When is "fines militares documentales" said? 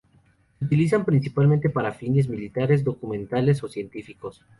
1.93-3.63